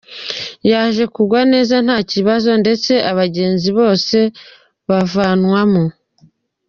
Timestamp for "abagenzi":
3.11-3.69